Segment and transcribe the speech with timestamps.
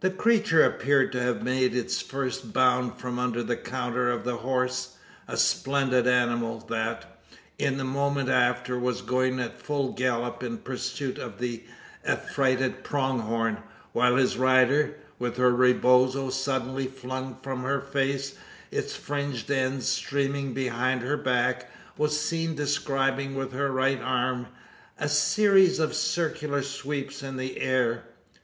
[0.00, 4.38] The creature appeared to have made its first bound from under the counter of the
[4.38, 4.96] horse
[5.28, 7.20] a splendid animal, that,
[7.60, 11.62] in a moment after, was going at full gallop in pursuit of the
[12.04, 13.58] affrighted "pronghorn;"
[13.92, 18.34] while his rider, with her rebozo suddenly flung from her face,
[18.72, 24.48] its fringed ends streaming behind her back, was seen describing, with her right arm,
[24.98, 28.02] a series of circular sweeps in the air!